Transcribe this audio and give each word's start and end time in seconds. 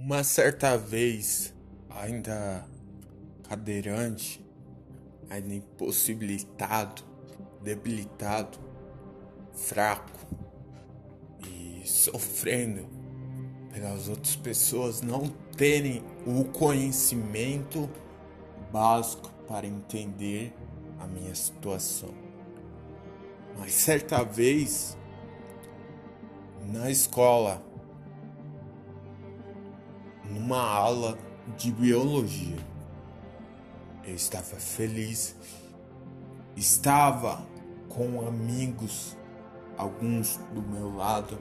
Uma 0.00 0.22
certa 0.22 0.78
vez, 0.78 1.52
ainda 1.90 2.64
cadeirante, 3.48 4.40
ainda 5.28 5.52
impossibilitado, 5.52 7.02
debilitado, 7.64 8.60
fraco 9.52 10.16
e 11.44 11.82
sofrendo 11.84 12.86
pelas 13.72 14.08
outras 14.08 14.36
pessoas 14.36 15.02
não 15.02 15.26
terem 15.56 16.04
o 16.24 16.44
conhecimento 16.44 17.90
básico 18.72 19.32
para 19.48 19.66
entender 19.66 20.54
a 21.00 21.08
minha 21.08 21.34
situação. 21.34 22.14
Mas 23.58 23.72
certa 23.72 24.22
vez, 24.22 24.96
na 26.72 26.88
escola, 26.88 27.67
numa 30.30 30.60
aula 30.60 31.18
de 31.56 31.72
biologia. 31.72 32.56
Eu 34.04 34.14
estava 34.14 34.56
feliz, 34.56 35.36
estava 36.56 37.46
com 37.88 38.26
amigos, 38.26 39.16
alguns 39.76 40.38
do 40.52 40.62
meu 40.62 40.94
lado, 40.94 41.38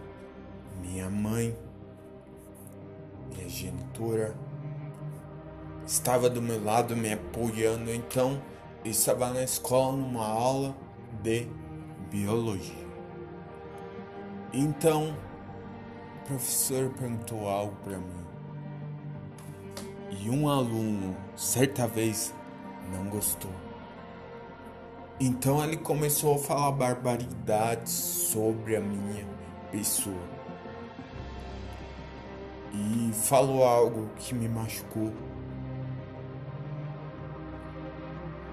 minha 0.81 1.09
mãe, 1.09 1.57
minha 3.33 3.47
genitora, 3.47 4.35
estava 5.85 6.29
do 6.29 6.41
meu 6.41 6.63
lado 6.63 6.95
me 6.95 7.13
apoiando, 7.13 7.91
então 7.93 8.41
eu 8.83 8.91
estava 8.91 9.29
na 9.29 9.43
escola 9.43 9.95
numa 9.95 10.25
aula 10.25 10.75
de 11.21 11.47
biologia. 12.09 12.87
Então, 14.53 15.15
o 16.21 16.27
professor 16.27 16.89
perguntou 16.91 17.47
algo 17.47 17.75
para 17.83 17.97
mim. 17.97 18.36
E 20.09 20.29
um 20.29 20.47
aluno, 20.47 21.15
certa 21.35 21.87
vez, 21.87 22.33
não 22.91 23.09
gostou. 23.09 23.51
Então 25.19 25.63
ele 25.63 25.77
começou 25.77 26.35
a 26.35 26.37
falar 26.37 26.71
barbaridades 26.71 27.91
sobre 27.91 28.75
a 28.75 28.79
minha 28.79 29.25
pessoa. 29.71 30.37
E 32.73 33.11
falou 33.13 33.63
algo 33.63 34.09
que 34.17 34.35
me 34.35 34.47
machucou. 34.47 35.11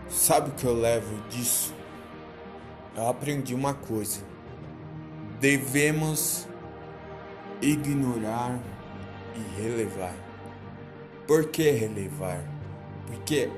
Sabe 0.09 0.51
o 0.51 0.53
que 0.55 0.65
eu 0.65 0.75
levo 0.75 1.17
disso? 1.29 1.75
Eu 2.97 3.09
aprendi 3.09 3.55
uma 3.55 3.75
coisa. 3.75 4.23
Devemos 5.41 6.49
ignorar 7.61 8.59
e 9.35 9.61
relevar. 9.61 10.15
Por 11.27 11.47
que 11.47 11.71
relevar? 11.71 12.45
Porque 13.07 13.51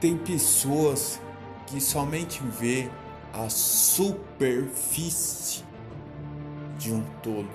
tem 0.00 0.18
pessoas 0.18 1.18
que 1.66 1.80
somente 1.80 2.42
vê 2.60 2.90
a 3.32 3.48
superfície 3.48 5.64
de 6.78 6.92
um 6.92 7.02
todo. 7.22 7.48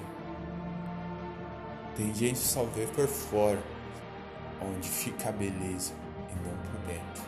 Tem 1.95 2.11
gente 2.13 2.39
que 2.39 2.47
só 2.47 2.63
vê 2.63 2.87
por 2.87 3.07
fora, 3.07 3.61
onde 4.61 4.89
fica 4.89 5.29
a 5.29 5.31
beleza 5.31 5.93
e 6.31 6.35
não 6.47 6.57
por 6.57 6.79
dentro. 6.87 7.23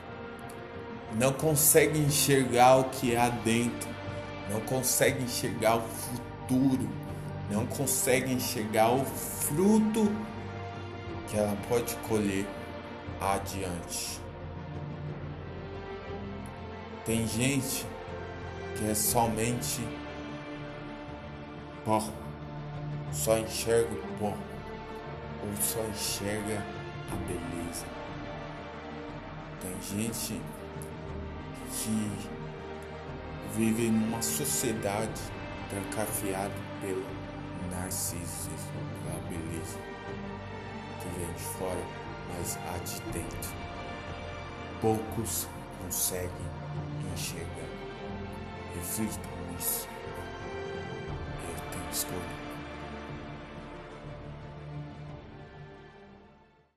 Não 1.20 1.32
consegue 1.34 2.00
enxergar 2.00 2.78
o 2.78 2.86
que 2.86 3.16
há 3.16 3.30
dentro, 3.30 3.88
não 4.52 4.60
consegue 4.62 5.24
enxergar 5.24 5.76
o 5.78 5.82
futuro, 5.82 6.90
não 7.52 7.68
consegue 7.68 8.34
enxergar 8.34 8.90
o 8.92 9.06
fruto 9.06 10.12
que 11.30 11.38
ela 11.38 11.56
pode 11.68 11.96
colher 12.08 12.46
adiante. 13.22 14.20
Tem 17.06 17.28
gente 17.28 17.86
que 18.76 18.90
é 18.90 18.96
somente 18.96 19.88
pó, 21.86 22.04
só 23.12 23.38
enxerga 23.38 23.94
o 23.94 24.20
pó, 24.20 24.38
ou 25.44 25.56
só 25.62 25.84
enxerga 25.86 26.64
a 27.12 27.16
beleza. 27.16 27.86
Tem 29.62 29.82
gente 29.82 30.42
que 31.72 32.12
vive 33.56 33.90
numa 33.90 34.22
sociedade 34.22 35.22
trancafiada 35.70 36.54
pelo 36.82 37.06
narcisismo, 37.72 38.72
pela 39.04 39.20
beleza 39.30 39.90
que 41.00 41.20
vem 41.20 41.34
de 41.34 41.42
fora, 41.42 41.84
mas 42.30 42.58
há 42.58 42.78
de 42.78 43.02
dentro. 43.12 43.52
Poucos 44.82 45.48
conseguem 45.82 46.30
enxergar. 47.14 47.70
Reflitam 48.76 49.32
nisso. 49.52 49.88
Eu 51.48 51.72
tenho 51.72 51.90
escolha. 51.92 52.49